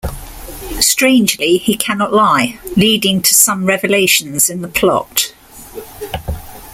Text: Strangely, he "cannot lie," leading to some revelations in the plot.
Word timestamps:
Strangely, 0.79 1.59
he 1.59 1.77
"cannot 1.77 2.11
lie," 2.11 2.57
leading 2.75 3.21
to 3.21 3.35
some 3.35 3.65
revelations 3.65 4.49
in 4.49 4.63
the 4.63 4.67
plot. 4.67 5.31